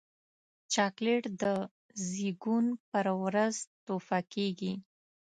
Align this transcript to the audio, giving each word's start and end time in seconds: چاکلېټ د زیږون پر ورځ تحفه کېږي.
چاکلېټ 0.73 1.23
د 1.41 1.43
زیږون 2.09 2.65
پر 2.89 3.05
ورځ 3.23 3.55
تحفه 3.85 4.19
کېږي. 4.33 4.73